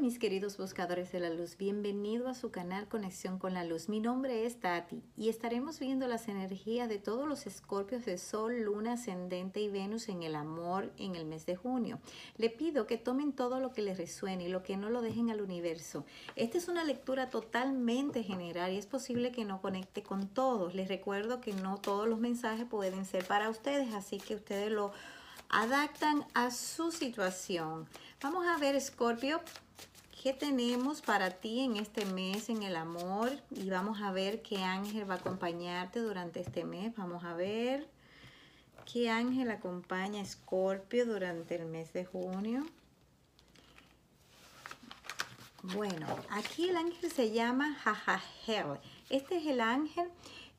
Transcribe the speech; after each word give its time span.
mis 0.00 0.18
queridos 0.18 0.56
buscadores 0.56 1.12
de 1.12 1.20
la 1.20 1.28
luz, 1.28 1.58
bienvenido 1.58 2.28
a 2.28 2.34
su 2.34 2.50
canal 2.50 2.88
Conexión 2.88 3.38
con 3.38 3.52
la 3.52 3.64
Luz. 3.64 3.90
Mi 3.90 4.00
nombre 4.00 4.46
es 4.46 4.58
Tati 4.58 5.02
y 5.14 5.28
estaremos 5.28 5.78
viendo 5.78 6.06
las 6.06 6.26
energías 6.28 6.88
de 6.88 6.98
todos 6.98 7.28
los 7.28 7.46
escorpios 7.46 8.06
de 8.06 8.16
Sol, 8.16 8.62
Luna, 8.62 8.94
Ascendente 8.94 9.60
y 9.60 9.68
Venus 9.68 10.08
en 10.08 10.22
el 10.22 10.36
amor 10.36 10.90
en 10.96 11.16
el 11.16 11.26
mes 11.26 11.44
de 11.44 11.54
junio. 11.54 12.00
Le 12.38 12.48
pido 12.48 12.86
que 12.86 12.96
tomen 12.96 13.34
todo 13.34 13.60
lo 13.60 13.74
que 13.74 13.82
les 13.82 13.98
resuene 13.98 14.44
y 14.44 14.48
lo 14.48 14.62
que 14.62 14.78
no 14.78 14.88
lo 14.88 15.02
dejen 15.02 15.28
al 15.28 15.42
universo. 15.42 16.06
Esta 16.34 16.56
es 16.56 16.68
una 16.68 16.84
lectura 16.84 17.28
totalmente 17.28 18.22
general 18.22 18.72
y 18.72 18.78
es 18.78 18.86
posible 18.86 19.32
que 19.32 19.44
no 19.44 19.60
conecte 19.60 20.02
con 20.02 20.28
todos. 20.28 20.74
Les 20.74 20.88
recuerdo 20.88 21.42
que 21.42 21.52
no 21.52 21.76
todos 21.76 22.08
los 22.08 22.20
mensajes 22.20 22.64
pueden 22.64 23.04
ser 23.04 23.26
para 23.26 23.50
ustedes, 23.50 23.92
así 23.92 24.16
que 24.16 24.36
ustedes 24.36 24.72
lo 24.72 24.92
adaptan 25.50 26.24
a 26.32 26.50
su 26.50 26.90
situación. 26.90 27.86
Vamos 28.22 28.46
a 28.46 28.56
ver, 28.56 28.80
Scorpio, 28.80 29.40
qué 30.22 30.34
tenemos 30.34 31.00
para 31.00 31.30
ti 31.30 31.60
en 31.60 31.76
este 31.76 32.04
mes 32.04 32.50
en 32.50 32.62
el 32.62 32.76
amor 32.76 33.30
y 33.50 33.70
vamos 33.70 34.02
a 34.02 34.12
ver 34.12 34.42
qué 34.42 34.62
ángel 34.62 35.08
va 35.08 35.14
a 35.14 35.16
acompañarte 35.16 35.98
durante 36.00 36.40
este 36.40 36.62
mes. 36.62 36.94
Vamos 36.94 37.24
a 37.24 37.32
ver 37.32 37.88
qué 38.92 39.08
ángel 39.08 39.50
acompaña 39.50 40.20
a 40.20 40.26
Scorpio 40.26 41.06
durante 41.06 41.54
el 41.54 41.64
mes 41.64 41.94
de 41.94 42.04
junio. 42.04 42.66
Bueno, 45.62 46.06
aquí 46.28 46.68
el 46.68 46.76
ángel 46.76 47.10
se 47.10 47.30
llama 47.30 47.74
Jajajel. 47.76 48.78
Este 49.08 49.38
es 49.38 49.46
el 49.46 49.62
ángel 49.62 50.10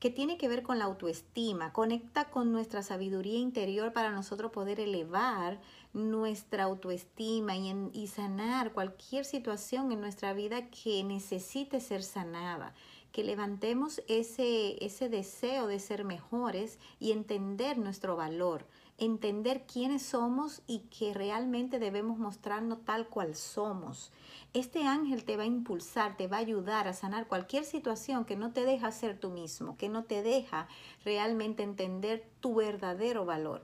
que 0.02 0.10
tiene 0.10 0.40
que 0.40 0.48
ver 0.48 0.64
con 0.64 0.80
la 0.80 0.86
autoestima, 0.86 1.72
conecta 1.74 2.32
con 2.32 2.52
nuestra 2.52 2.82
sabiduría 2.82 3.38
interior 3.38 3.94
para 3.94 4.12
nosotros 4.12 4.52
poder 4.52 4.80
elevar 4.80 5.62
nuestra 5.94 6.64
autoestima 6.64 7.56
y, 7.56 8.08
sanar 8.08 8.74
cualquier 8.74 9.26
situación 9.26 9.92
en 9.92 10.02
nuestra 10.02 10.34
vida 10.34 10.72
que 10.72 11.04
necesite 11.04 11.80
ser 11.80 12.02
sanada, 12.02 12.74
que 13.12 13.24
levantemos 13.24 14.02
ese, 14.08 14.84
ese 14.84 15.08
deseo 15.08 15.68
de 15.68 15.78
ser 15.78 16.04
mejores 16.04 16.80
y 17.00 17.12
entender 17.12 17.78
nuestro 17.78 18.16
valor, 18.16 18.66
entender 19.02 19.66
quiénes 19.66 20.04
somos 20.04 20.62
y 20.68 20.80
que 20.98 21.14
realmente 21.14 21.78
debemos 21.80 22.18
mostrarnos 22.18 22.86
tal 22.86 23.08
cual 23.08 23.36
somos 23.36 24.14
este 24.54 24.86
ángel 24.86 25.24
te 25.24 25.38
va 25.38 25.44
a 25.44 25.46
impulsar, 25.46 26.18
te 26.18 26.28
va 26.28 26.38
a 26.38 26.42
ayudar 26.42 26.88
a 26.88 26.94
sanar 26.94 27.28
cualquier 27.28 27.64
situación 27.64 28.26
que 28.26 28.36
no 28.36 28.52
te 28.52 28.66
deja 28.66 28.92
ser 28.92 29.18
tú 29.18 29.30
mismo, 29.30 29.78
que 29.78 29.88
no 29.88 30.04
te 30.04 30.24
deja 30.24 30.68
realmente 31.06 31.64
entender 31.64 32.28
tu 32.42 32.56
verdadero 32.56 33.24
valor. 33.24 33.64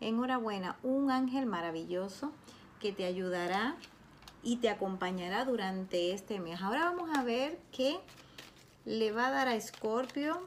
Enhorabuena, 0.00 0.76
un 0.82 1.10
ángel 1.10 1.46
maravilloso 1.46 2.32
que 2.80 2.92
te 2.92 3.06
ayudará 3.06 3.76
y 4.42 4.56
te 4.56 4.68
acompañará 4.68 5.46
durante 5.46 6.12
este 6.12 6.38
mes. 6.38 6.60
Ahora 6.60 6.84
vamos 6.84 7.08
a 7.16 7.24
ver 7.24 7.58
qué 7.72 7.98
le 8.84 9.12
va 9.12 9.28
a 9.28 9.30
dar 9.30 9.48
a 9.48 9.56
Escorpio 9.56 10.46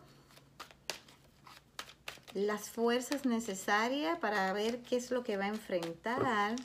las 2.46 2.70
fuerzas 2.70 3.26
necesarias 3.26 4.18
para 4.20 4.52
ver 4.54 4.80
qué 4.82 4.98
es 4.98 5.12
lo 5.12 5.24
que 5.24 5.38
va 5.38 5.46
a 5.46 5.50
enfrentar 5.50 6.56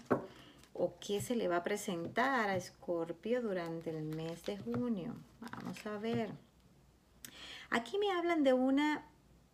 o 0.72 0.94
qué 1.00 1.20
se 1.20 1.36
le 1.36 1.48
va 1.48 1.58
a 1.58 1.62
presentar 1.62 2.50
a 2.50 2.56
Escorpio 2.56 3.42
durante 3.42 3.90
el 3.90 4.02
mes 4.02 4.44
de 4.44 4.58
junio. 4.58 5.14
Vamos 5.40 5.84
a 5.86 5.98
ver. 5.98 6.30
Aquí 7.70 7.98
me 7.98 8.10
hablan 8.12 8.44
de 8.44 8.52
una 8.52 9.04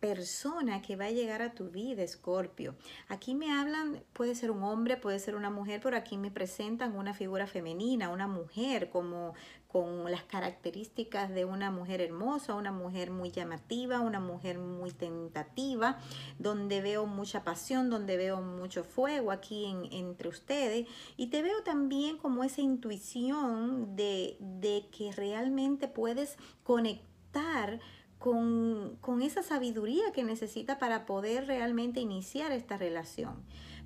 persona 0.01 0.81
que 0.81 0.95
va 0.95 1.05
a 1.05 1.11
llegar 1.11 1.43
a 1.43 1.53
tu 1.53 1.69
vida, 1.69 2.01
Escorpio. 2.01 2.75
Aquí 3.07 3.35
me 3.35 3.53
hablan, 3.53 4.03
puede 4.13 4.33
ser 4.33 4.49
un 4.49 4.63
hombre, 4.63 4.97
puede 4.97 5.19
ser 5.19 5.35
una 5.35 5.51
mujer, 5.51 5.79
pero 5.81 5.95
aquí 5.95 6.17
me 6.17 6.31
presentan 6.31 6.97
una 6.97 7.13
figura 7.13 7.45
femenina, 7.45 8.09
una 8.09 8.27
mujer 8.27 8.89
como 8.89 9.35
con 9.67 10.11
las 10.11 10.23
características 10.23 11.29
de 11.29 11.45
una 11.45 11.69
mujer 11.69 12.01
hermosa, 12.01 12.55
una 12.55 12.71
mujer 12.71 13.11
muy 13.11 13.31
llamativa, 13.31 14.01
una 14.01 14.19
mujer 14.19 14.57
muy 14.57 14.91
tentativa, 14.91 15.99
donde 16.39 16.81
veo 16.81 17.05
mucha 17.05 17.43
pasión, 17.43 17.89
donde 17.91 18.17
veo 18.17 18.41
mucho 18.41 18.83
fuego 18.83 19.31
aquí 19.31 19.73
entre 19.91 20.27
ustedes. 20.27 20.87
Y 21.15 21.27
te 21.27 21.43
veo 21.43 21.61
también 21.63 22.17
como 22.17 22.43
esa 22.43 22.61
intuición 22.61 23.95
de, 23.95 24.35
de 24.39 24.87
que 24.91 25.11
realmente 25.11 25.87
puedes 25.87 26.37
conectar 26.63 27.79
con, 28.21 28.97
con, 29.01 29.21
esa 29.21 29.41
sabiduría 29.41 30.11
que 30.13 30.23
necesita 30.23 30.77
para 30.77 31.05
poder 31.05 31.47
realmente 31.47 31.99
iniciar 31.99 32.51
esta 32.51 32.77
relación. 32.77 33.33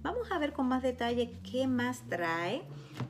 Vamos 0.03 0.31
a 0.31 0.37
ver 0.37 0.53
con 0.53 0.67
más 0.67 0.83
detalle 0.83 1.33
qué 1.49 1.67
más 1.67 2.03
trae, 2.09 2.61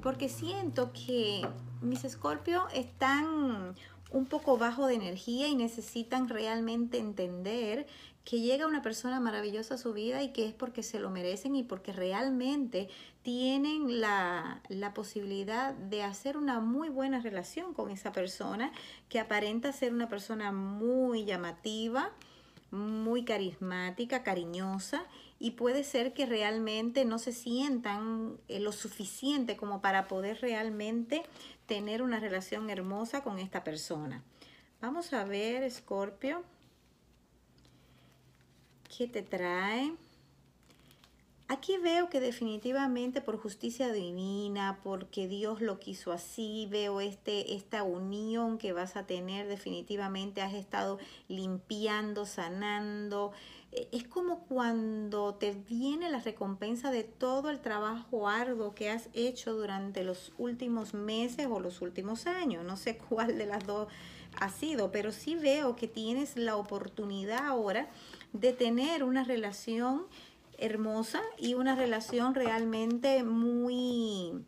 porque 0.02 0.30
siento 0.30 0.94
que 0.94 1.42
mis 1.82 2.06
escorpios 2.06 2.64
están 2.74 3.76
un 4.16 4.26
poco 4.26 4.58
bajo 4.58 4.88
de 4.88 4.96
energía 4.96 5.50
y 5.50 5.56
necesitan 5.56 6.30
realmente 6.30 7.00
entender 7.00 7.86
que 8.24 8.40
llega 8.40 8.66
una 8.66 8.82
persona 8.82 9.20
maravillosa 9.20 9.76
a 9.76 9.78
su 9.78 9.92
vida 9.92 10.24
y 10.24 10.32
que 10.32 10.48
es 10.48 10.54
porque 10.54 10.84
se 10.84 11.00
lo 11.00 11.10
merecen 11.10 11.54
y 11.56 11.64
porque 11.64 11.92
realmente 11.92 12.88
tienen 13.24 14.00
la, 14.00 14.62
la, 14.70 14.94
posibilidad 14.94 15.74
de 15.74 16.02
hacer 16.02 16.38
una 16.38 16.62
muy 16.62 16.88
buena 16.88 17.20
relación 17.20 17.74
con 17.74 17.92
esa 17.92 18.14
persona 18.14 18.72
que 19.10 19.20
aparenta 19.20 19.74
ser 19.74 19.94
una 19.94 20.08
persona 20.08 20.54
muy 20.54 21.26
llamativa, 21.26 22.12
muy 22.76 23.26
carismática, 23.26 24.24
cariñosa 24.24 25.06
y 25.40 25.52
puede 25.52 25.84
ser 25.84 26.14
que 26.14 26.26
realmente 26.26 27.06
no 27.06 27.20
se 27.20 27.34
sientan 27.34 28.38
eh, 28.48 28.60
lo 28.60 28.72
suficiente 28.72 29.58
como 29.58 29.82
para 29.82 30.08
poder 30.08 30.42
realmente 30.42 31.24
tener 31.66 32.02
una 32.02 32.20
relación 32.20 32.70
hermosa 32.70 33.24
con 33.24 33.40
esta 33.40 33.64
persona. 33.64 34.24
Vamos 34.82 35.14
a 35.14 35.24
ver, 35.24 35.70
Scorpio, 35.72 36.44
¿qué 38.96 39.08
te 39.08 39.24
trae? 39.24 39.94
Aquí 41.48 41.78
veo 41.78 42.10
que 42.10 42.20
definitivamente 42.20 43.22
por 43.22 43.38
justicia 43.38 43.94
divina, 43.94 44.80
porque 44.84 45.28
Dios 45.28 45.62
lo 45.62 45.80
quiso 45.80 46.12
así, 46.12 46.68
veo 46.72 47.02
este, 47.02 47.54
esta 47.54 47.84
unión 47.84 48.58
que 48.58 48.74
vas 48.74 48.96
a 48.96 49.06
tener, 49.06 49.48
definitivamente 49.48 50.42
has 50.42 50.56
estado 50.56 50.98
limpiando, 51.28 52.26
sanando. 52.26 53.32
E, 53.72 53.88
es 53.92 54.08
como 54.08 54.40
cuando 54.46 55.36
te 55.36 55.52
viene 55.52 56.10
la 56.10 56.20
recompensa 56.20 56.90
de 56.90 57.04
todo 57.04 57.52
el 57.52 57.60
trabajo 57.60 58.28
arduo 58.28 58.74
que 58.74 58.90
has 58.90 59.10
hecho 59.14 59.54
durante 59.54 60.04
los 60.04 60.34
últimos 60.40 60.96
meses 60.96 61.46
o 61.48 61.60
los 61.60 61.80
últimos 61.82 62.26
años. 62.26 62.66
No 62.66 62.76
sé 62.76 62.98
cuál 63.10 63.38
de 63.38 63.46
las 63.46 63.68
dos 63.68 63.88
ha 64.40 64.50
sido, 64.50 64.92
pero 64.92 65.12
sí 65.12 65.36
veo 65.36 65.76
que 65.76 65.88
tienes 65.88 66.38
la 66.38 66.56
oportunidad 66.56 67.46
ahora 67.46 67.88
de 68.34 68.52
tener 68.52 69.04
una 69.04 69.24
relación 69.24 70.08
hermosa 70.58 71.22
y 71.38 71.54
una 71.54 71.76
relación 71.76 72.36
realmente 72.36 73.24
muy 73.24 74.46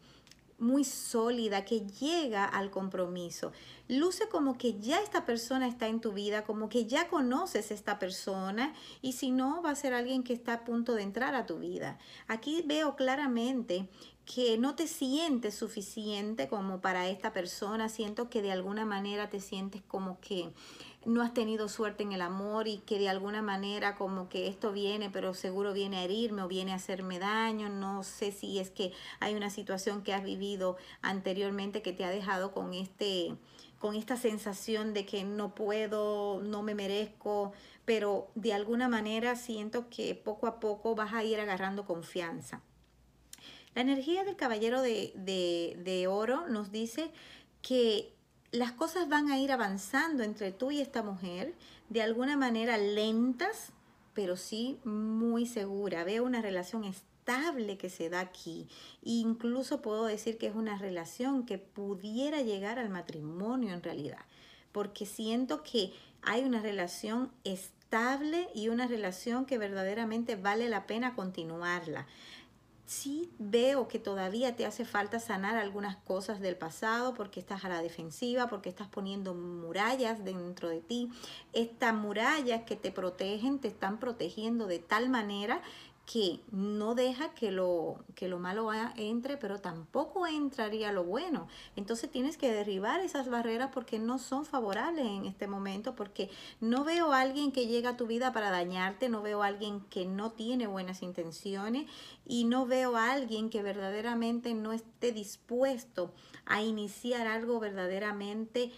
muy 0.59 0.83
sólida, 0.83 1.65
que 1.65 1.81
llega 1.81 2.45
al 2.45 2.71
compromiso. 2.71 3.51
Luce 3.87 4.27
como 4.27 4.57
que 4.57 4.79
ya 4.79 4.99
esta 5.01 5.25
persona 5.25 5.67
está 5.67 5.87
en 5.87 6.01
tu 6.01 6.13
vida, 6.13 6.43
como 6.43 6.67
que 6.67 6.85
ya 6.85 7.07
conoces 7.09 7.71
esta 7.71 7.99
persona 7.99 8.73
y 9.01 9.13
si 9.13 9.31
no, 9.31 9.61
va 9.61 9.71
a 9.71 9.75
ser 9.75 9.93
alguien 9.93 10.23
que 10.23 10.33
está 10.33 10.53
a 10.53 10.65
punto 10.65 10.95
de 10.95 11.03
entrar 11.03 11.35
a 11.35 11.45
tu 11.45 11.59
vida. 11.59 11.99
Aquí 12.27 12.63
veo 12.65 12.95
claramente 12.95 13.87
que 14.25 14.57
no 14.57 14.75
te 14.75 14.87
sientes 14.87 15.55
suficiente 15.55 16.49
como 16.49 16.81
para 16.81 17.07
esta 17.07 17.31
persona, 17.31 17.87
siento 17.87 18.29
que 18.29 18.41
de 18.41 18.51
alguna 18.51 18.83
manera 18.83 19.29
te 19.29 19.39
sientes 19.39 19.83
como 19.83 20.19
que 20.19 20.51
no 21.07 21.21
has 21.21 21.33
tenido 21.33 21.69
suerte 21.69 22.03
en 22.03 22.11
el 22.11 22.21
amor 22.21 22.67
y 22.67 22.79
que 22.79 22.99
de 22.99 23.07
alguna 23.07 23.41
manera 23.41 23.95
como 23.95 24.27
que 24.27 24.47
esto 24.47 24.73
viene, 24.73 25.09
pero 25.09 25.33
seguro 25.33 25.71
viene 25.71 25.99
a 25.99 26.03
herirme 26.03 26.41
o 26.41 26.49
viene 26.49 26.73
a 26.73 26.75
hacerme 26.75 27.17
daño. 27.17 27.69
No 27.69 28.03
sé 28.03 28.33
si 28.33 28.59
es 28.59 28.71
que 28.71 28.91
hay 29.21 29.33
una 29.33 29.49
situación 29.49 30.03
que 30.03 30.13
has 30.13 30.21
vivido 30.21 30.75
anteriormente 31.01 31.81
que 31.81 31.93
te 31.93 32.03
ha 32.03 32.09
dejado 32.09 32.51
con 32.51 32.73
este 32.73 33.33
con 33.79 33.95
esta 33.95 34.17
sensación 34.17 34.93
de 34.93 35.05
que 35.05 35.23
no 35.23 35.53
puedo, 35.53 36.41
no 36.41 36.63
me 36.63 36.73
merezco, 36.73 37.53
pero 37.85 38.27
de 38.33 38.51
alguna 38.51 38.89
manera 38.89 39.35
siento 39.35 39.87
que 39.89 40.15
poco 40.15 40.47
a 40.47 40.59
poco 40.59 40.95
vas 40.95 41.13
a 41.13 41.23
ir 41.23 41.39
agarrando 41.39 41.85
confianza. 41.85 42.61
La 43.75 43.83
energía 43.83 44.23
del 44.23 44.35
caballero 44.35 44.81
de, 44.81 45.13
de, 45.15 45.79
de 45.83 46.07
oro 46.07 46.47
nos 46.47 46.71
dice 46.71 47.11
que 47.61 48.16
las 48.51 48.71
cosas 48.71 49.09
van 49.09 49.29
a 49.29 49.39
ir 49.39 49.51
avanzando 49.51 50.23
entre 50.23 50.51
tú 50.51 50.71
y 50.71 50.79
esta 50.79 51.03
mujer 51.03 51.53
de 51.89 52.01
alguna 52.01 52.37
manera 52.37 52.77
lentas, 52.77 53.71
pero 54.13 54.37
sí 54.37 54.79
muy 54.83 55.45
segura. 55.45 56.03
Veo 56.03 56.23
una 56.23 56.41
relación 56.41 56.83
estable 56.83 57.77
que 57.77 57.89
se 57.89 58.09
da 58.09 58.21
aquí. 58.21 58.67
incluso 59.03 59.81
puedo 59.81 60.05
decir 60.05 60.37
que 60.37 60.47
es 60.47 60.55
una 60.55 60.77
relación 60.77 61.45
que 61.45 61.57
pudiera 61.57 62.41
llegar 62.41 62.79
al 62.79 62.89
matrimonio 62.89 63.73
en 63.73 63.83
realidad, 63.83 64.25
porque 64.71 65.05
siento 65.05 65.61
que 65.63 65.91
hay 66.21 66.43
una 66.43 66.61
relación 66.61 67.31
estable 67.43 68.47
y 68.53 68.69
una 68.69 68.87
relación 68.87 69.45
que 69.45 69.57
verdaderamente 69.57 70.35
vale 70.35 70.69
la 70.69 70.87
pena 70.87 71.15
continuarla. 71.15 72.07
Sí 72.87 73.29
veo 73.37 73.89
que 73.89 73.99
todavía 73.99 74.55
te 74.55 74.65
hace 74.65 74.85
falta 74.85 75.19
sanar 75.19 75.57
algunas 75.57 75.97
cosas 75.97 76.39
del 76.39 76.55
pasado 76.55 77.13
porque 77.13 77.41
estás 77.41 77.65
a 77.65 77.69
la 77.69 77.81
defensiva, 77.81 78.47
porque 78.47 78.69
estás 78.69 78.87
poniendo 78.87 79.35
murallas 79.35 80.23
dentro 80.23 80.69
de 80.69 80.79
ti. 80.79 81.11
Estas 81.51 81.93
murallas 81.93 82.63
que 82.63 82.77
te 82.77 82.91
protegen, 82.91 83.59
te 83.59 83.67
están 83.67 83.99
protegiendo 83.99 84.67
de 84.67 84.79
tal 84.79 85.09
manera 85.09 85.61
que 86.07 86.39
no 86.51 86.95
deja 86.95 87.33
que 87.33 87.51
lo, 87.51 88.05
que 88.15 88.29
lo 88.29 88.39
malo 88.39 88.71
entre, 88.95 89.35
pero 89.35 89.59
tampoco 89.59 90.25
entraría 90.25 90.93
lo 90.93 91.03
bueno. 91.03 91.49
Entonces 91.75 92.09
tienes 92.09 92.37
que 92.37 92.49
derribar 92.49 93.01
esas 93.01 93.29
barreras 93.29 93.71
porque 93.73 93.99
no 93.99 94.17
son 94.17 94.45
favorables 94.45 95.05
en 95.05 95.25
este 95.25 95.47
momento, 95.47 95.95
porque 95.95 96.29
no 96.61 96.85
veo 96.85 97.11
a 97.11 97.19
alguien 97.19 97.51
que 97.51 97.67
llega 97.67 97.91
a 97.91 97.97
tu 97.97 98.07
vida 98.07 98.31
para 98.31 98.51
dañarte, 98.51 99.09
no 99.09 99.21
veo 99.21 99.43
a 99.43 99.47
alguien 99.47 99.81
que 99.81 100.05
no 100.05 100.31
tiene 100.31 100.65
buenas 100.65 101.03
intenciones 101.03 101.89
y 102.25 102.45
no 102.45 102.65
veo 102.65 102.95
a 102.95 103.11
alguien 103.11 103.49
que 103.49 103.61
verdaderamente 103.61 104.53
no 104.53 104.71
esté 104.71 105.11
dispuesto 105.11 106.13
a 106.45 106.61
iniciar 106.61 107.27
algo 107.27 107.59
verdaderamente 107.59 108.71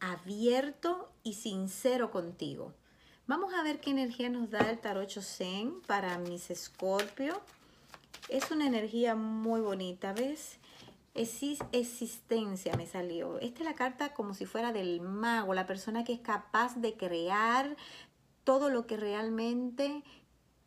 abierto 0.00 1.10
y 1.22 1.34
sincero 1.34 2.10
contigo. 2.10 2.72
Vamos 3.28 3.52
a 3.52 3.62
ver 3.62 3.78
qué 3.78 3.90
energía 3.90 4.30
nos 4.30 4.48
da 4.48 4.60
el 4.70 4.78
tarot 4.78 5.10
Zen 5.10 5.82
para 5.86 6.16
mis 6.16 6.50
Escorpio. 6.50 7.38
Es 8.30 8.50
una 8.50 8.66
energía 8.66 9.16
muy 9.16 9.60
bonita, 9.60 10.14
¿ves? 10.14 10.58
existencia 11.14 12.74
me 12.78 12.86
salió. 12.86 13.38
Esta 13.40 13.58
es 13.58 13.64
la 13.66 13.74
carta 13.74 14.14
como 14.14 14.32
si 14.32 14.46
fuera 14.46 14.72
del 14.72 15.02
mago, 15.02 15.52
la 15.52 15.66
persona 15.66 16.04
que 16.04 16.14
es 16.14 16.20
capaz 16.20 16.76
de 16.76 16.96
crear 16.96 17.76
todo 18.44 18.70
lo 18.70 18.86
que 18.86 18.96
realmente 18.96 20.02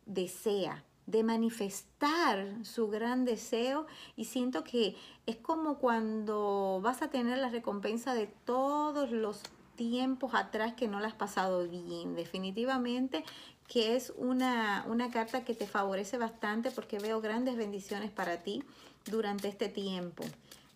desea, 0.06 0.84
de 1.06 1.24
manifestar 1.24 2.64
su 2.64 2.86
gran 2.86 3.24
deseo 3.24 3.88
y 4.14 4.26
siento 4.26 4.62
que 4.62 4.94
es 5.26 5.36
como 5.36 5.78
cuando 5.78 6.78
vas 6.80 7.02
a 7.02 7.10
tener 7.10 7.38
la 7.38 7.48
recompensa 7.48 8.14
de 8.14 8.28
todos 8.28 9.10
los 9.10 9.42
tiempos 9.76 10.34
atrás 10.34 10.74
que 10.74 10.88
no 10.88 11.00
la 11.00 11.08
has 11.08 11.14
pasado 11.14 11.66
bien. 11.68 12.14
Definitivamente 12.14 13.24
que 13.68 13.96
es 13.96 14.12
una, 14.16 14.84
una 14.86 15.10
carta 15.10 15.44
que 15.44 15.54
te 15.54 15.66
favorece 15.66 16.18
bastante 16.18 16.70
porque 16.70 16.98
veo 16.98 17.20
grandes 17.20 17.56
bendiciones 17.56 18.10
para 18.10 18.42
ti 18.42 18.62
durante 19.06 19.48
este 19.48 19.68
tiempo. 19.68 20.24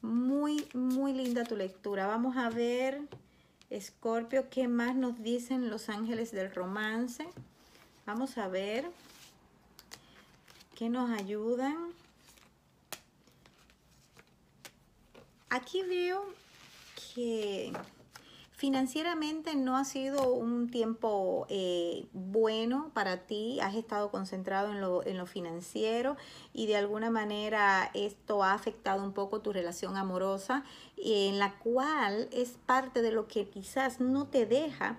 Muy, 0.02 0.66
muy 0.72 1.12
linda 1.12 1.44
tu 1.44 1.56
lectura. 1.56 2.06
Vamos 2.06 2.36
a 2.36 2.48
ver, 2.48 3.02
Escorpio, 3.70 4.48
qué 4.48 4.68
más 4.68 4.96
nos 4.96 5.22
dicen 5.22 5.68
los 5.68 5.88
ángeles 5.88 6.32
del 6.32 6.54
romance. 6.54 7.28
Vamos 8.06 8.38
a 8.38 8.48
ver 8.48 8.90
qué 10.74 10.88
nos 10.88 11.10
ayudan. 11.10 11.76
Aquí 15.50 15.82
veo 15.82 16.24
que 17.14 17.72
Financieramente 18.56 19.54
no 19.54 19.76
ha 19.76 19.84
sido 19.84 20.32
un 20.32 20.70
tiempo 20.70 21.46
eh, 21.50 22.06
bueno 22.14 22.90
para 22.94 23.26
ti, 23.26 23.60
has 23.60 23.74
estado 23.74 24.10
concentrado 24.10 24.72
en 24.72 24.80
lo, 24.80 25.04
en 25.06 25.18
lo 25.18 25.26
financiero 25.26 26.16
y 26.54 26.66
de 26.66 26.76
alguna 26.76 27.10
manera 27.10 27.90
esto 27.92 28.42
ha 28.42 28.54
afectado 28.54 29.04
un 29.04 29.12
poco 29.12 29.42
tu 29.42 29.52
relación 29.52 29.98
amorosa, 29.98 30.64
en 30.96 31.38
la 31.38 31.58
cual 31.58 32.30
es 32.32 32.56
parte 32.64 33.02
de 33.02 33.12
lo 33.12 33.28
que 33.28 33.46
quizás 33.46 34.00
no 34.00 34.26
te 34.26 34.46
deja 34.46 34.96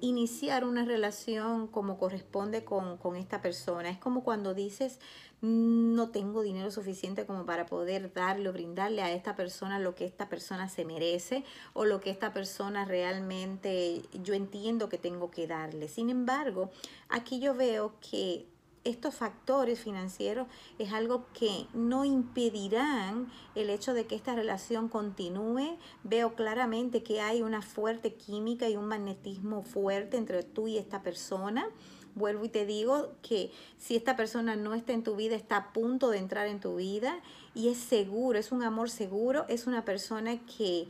iniciar 0.00 0.64
una 0.64 0.84
relación 0.84 1.66
como 1.66 1.98
corresponde 1.98 2.64
con, 2.64 2.96
con 2.96 3.16
esta 3.16 3.40
persona. 3.40 3.90
Es 3.90 3.98
como 3.98 4.22
cuando 4.24 4.54
dices, 4.54 4.98
no 5.42 6.10
tengo 6.10 6.42
dinero 6.42 6.70
suficiente 6.70 7.24
como 7.24 7.46
para 7.46 7.66
poder 7.66 8.12
darle 8.12 8.48
o 8.48 8.52
brindarle 8.52 9.02
a 9.02 9.12
esta 9.12 9.36
persona 9.36 9.78
lo 9.78 9.94
que 9.94 10.04
esta 10.04 10.28
persona 10.28 10.68
se 10.68 10.84
merece 10.84 11.44
o 11.72 11.84
lo 11.86 12.00
que 12.00 12.10
esta 12.10 12.32
persona 12.32 12.84
realmente 12.84 14.02
yo 14.22 14.34
entiendo 14.34 14.88
que 14.88 14.98
tengo 14.98 15.30
que 15.30 15.46
darle. 15.46 15.88
Sin 15.88 16.10
embargo, 16.10 16.70
aquí 17.08 17.40
yo 17.40 17.54
veo 17.54 17.94
que 18.00 18.46
estos 18.84 19.14
factores 19.14 19.78
financieros 19.80 20.46
es 20.78 20.92
algo 20.92 21.26
que 21.34 21.66
no 21.74 22.04
impedirán 22.04 23.30
el 23.54 23.70
hecho 23.70 23.92
de 23.92 24.06
que 24.06 24.14
esta 24.14 24.34
relación 24.34 24.88
continúe. 24.88 25.76
Veo 26.02 26.34
claramente 26.34 27.02
que 27.02 27.20
hay 27.20 27.42
una 27.42 27.62
fuerte 27.62 28.14
química 28.14 28.68
y 28.68 28.76
un 28.76 28.86
magnetismo 28.86 29.62
fuerte 29.62 30.16
entre 30.16 30.42
tú 30.42 30.68
y 30.68 30.78
esta 30.78 31.02
persona 31.02 31.68
vuelvo 32.14 32.44
y 32.44 32.48
te 32.48 32.66
digo 32.66 33.12
que 33.22 33.52
si 33.78 33.96
esta 33.96 34.16
persona 34.16 34.56
no 34.56 34.74
está 34.74 34.92
en 34.92 35.04
tu 35.04 35.16
vida, 35.16 35.36
está 35.36 35.56
a 35.56 35.72
punto 35.72 36.10
de 36.10 36.18
entrar 36.18 36.46
en 36.46 36.60
tu 36.60 36.76
vida 36.76 37.20
y 37.54 37.68
es 37.68 37.78
seguro, 37.78 38.38
es 38.38 38.52
un 38.52 38.62
amor 38.62 38.90
seguro, 38.90 39.46
es 39.48 39.66
una 39.66 39.84
persona 39.84 40.38
que, 40.44 40.88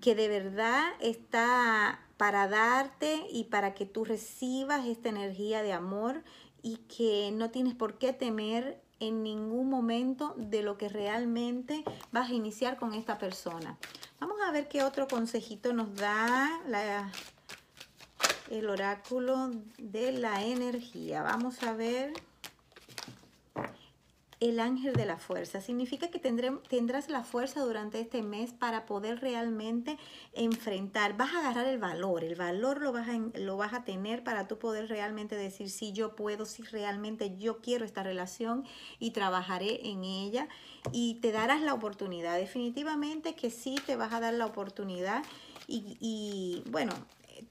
que 0.00 0.14
de 0.14 0.28
verdad 0.28 0.84
está 1.00 2.00
para 2.16 2.48
darte 2.48 3.26
y 3.30 3.44
para 3.44 3.74
que 3.74 3.86
tú 3.86 4.04
recibas 4.04 4.86
esta 4.86 5.08
energía 5.08 5.62
de 5.62 5.72
amor 5.72 6.22
y 6.62 6.76
que 6.76 7.30
no 7.32 7.50
tienes 7.50 7.74
por 7.74 7.98
qué 7.98 8.12
temer 8.12 8.80
en 9.00 9.22
ningún 9.22 9.68
momento 9.68 10.34
de 10.36 10.62
lo 10.62 10.78
que 10.78 10.88
realmente 10.88 11.82
vas 12.12 12.30
a 12.30 12.34
iniciar 12.34 12.76
con 12.76 12.94
esta 12.94 13.18
persona. 13.18 13.76
Vamos 14.20 14.36
a 14.46 14.52
ver 14.52 14.68
qué 14.68 14.84
otro 14.84 15.08
consejito 15.08 15.72
nos 15.72 15.94
da 15.96 16.60
el 18.48 18.68
oráculo 18.68 19.50
de 19.78 20.12
la 20.12 20.44
energía. 20.44 21.22
Vamos 21.22 21.62
a 21.64 21.72
ver 21.72 22.12
el 24.42 24.58
ángel 24.58 24.94
de 24.94 25.06
la 25.06 25.18
fuerza. 25.18 25.60
Significa 25.60 26.08
que 26.08 26.18
tendrás 26.18 27.08
la 27.08 27.22
fuerza 27.22 27.60
durante 27.60 28.00
este 28.00 28.22
mes 28.22 28.52
para 28.52 28.86
poder 28.86 29.20
realmente 29.20 29.98
enfrentar. 30.32 31.16
Vas 31.16 31.32
a 31.32 31.38
agarrar 31.38 31.66
el 31.66 31.78
valor, 31.78 32.24
el 32.24 32.34
valor 32.34 32.82
lo 32.82 32.90
vas 32.90 33.08
a, 33.08 33.38
lo 33.38 33.56
vas 33.56 33.72
a 33.72 33.84
tener 33.84 34.24
para 34.24 34.48
tú 34.48 34.58
poder 34.58 34.88
realmente 34.88 35.36
decir 35.36 35.70
si 35.70 35.92
yo 35.92 36.16
puedo, 36.16 36.44
si 36.44 36.64
realmente 36.64 37.36
yo 37.38 37.58
quiero 37.58 37.84
esta 37.84 38.02
relación 38.02 38.64
y 38.98 39.12
trabajaré 39.12 39.88
en 39.88 40.02
ella 40.02 40.48
y 40.90 41.20
te 41.20 41.30
darás 41.30 41.62
la 41.62 41.72
oportunidad. 41.72 42.36
Definitivamente 42.36 43.36
que 43.36 43.48
sí 43.48 43.76
te 43.86 43.94
vas 43.94 44.12
a 44.12 44.18
dar 44.18 44.34
la 44.34 44.46
oportunidad 44.46 45.22
y 45.68 46.64
bueno, 46.66 46.92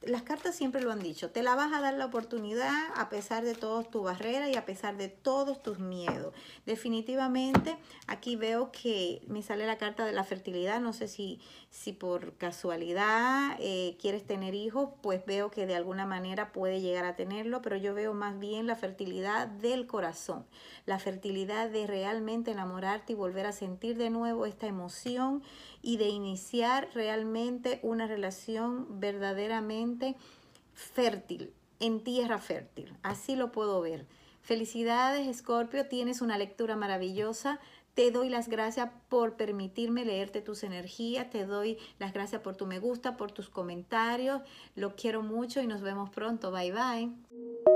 las 0.01 0.21
cartas 0.23 0.55
siempre 0.55 0.81
lo 0.81 0.91
han 0.91 0.99
dicho, 0.99 1.31
te 1.31 1.43
la 1.43 1.55
vas 1.55 1.73
a 1.73 1.81
dar 1.81 1.93
la 1.95 2.05
oportunidad 2.05 2.71
a 2.95 3.09
pesar 3.09 3.43
de 3.43 3.55
todas 3.55 3.89
tus 3.89 4.03
barreras 4.03 4.49
y 4.49 4.55
a 4.55 4.65
pesar 4.65 4.97
de 4.97 5.09
todos 5.09 5.61
tus 5.61 5.79
miedos. 5.79 6.33
Definitivamente 6.65 7.77
aquí 8.07 8.35
veo 8.35 8.71
que 8.71 9.21
me 9.27 9.42
sale 9.42 9.66
la 9.66 9.77
carta 9.77 10.06
de 10.06 10.11
la 10.11 10.23
fertilidad, 10.23 10.80
no 10.80 10.94
sé 10.94 11.07
si, 11.07 11.39
si 11.69 11.94
por 11.94 12.33
casualidad 12.37 13.57
eh, 13.59 13.97
quieres 13.99 14.25
tener 14.25 14.54
hijos, 14.54 14.89
pues 15.01 15.25
veo 15.25 15.51
que 15.51 15.66
de 15.66 15.75
alguna 15.75 16.06
manera 16.06 16.51
puede 16.51 16.81
llegar 16.81 17.06
a 17.06 17.16
tenerlo, 17.16 17.61
pero 17.61 17.77
yo 17.77 17.94
veo 17.94 18.13
más 18.13 18.39
bien 18.39 18.68
la 18.68 18.75
fertilidad 18.75 19.47
del 19.47 19.87
corazón, 19.87 20.45
la 20.85 20.99
fertilidad 20.99 21.69
de 21.69 21.87
realmente 21.87 22.51
enamorarte 22.51 23.13
y 23.13 23.16
volver 23.16 23.45
a 23.45 23.51
sentir 23.51 23.97
de 23.97 24.09
nuevo 24.09 24.45
esta 24.45 24.68
emoción 24.68 25.44
y 25.81 25.97
de 25.97 26.09
iniciar 26.09 26.89
realmente 26.94 27.80
una 27.81 28.06
relación 28.06 28.99
verdaderamente 28.99 29.81
fértil, 30.73 31.54
en 31.80 32.04
tierra 32.04 32.38
fértil. 32.38 32.94
Así 33.04 33.35
lo 33.35 33.52
puedo 33.52 33.81
ver. 33.81 34.06
Felicidades, 34.42 35.28
Escorpio, 35.28 35.88
tienes 35.88 36.21
una 36.21 36.38
lectura 36.38 36.76
maravillosa. 36.76 37.59
Te 37.94 38.09
doy 38.09 38.30
las 38.30 38.47
gracias 38.47 38.90
por 39.09 39.35
permitirme 39.35 40.06
leerte 40.06 40.42
tus 40.42 40.64
energías. 40.64 41.30
Te 41.30 41.45
doy 41.45 41.78
las 42.00 42.14
gracias 42.14 42.42
por 42.42 42.56
tu 42.56 42.66
me 42.66 42.80
gusta, 42.80 43.18
por 43.18 43.31
tus 43.31 43.50
comentarios. 43.50 44.42
Lo 44.76 44.95
quiero 44.95 45.21
mucho 45.21 45.61
y 45.61 45.68
nos 45.68 45.81
vemos 45.81 46.09
pronto. 46.09 46.52
Bye 46.52 46.71
bye. 46.71 47.70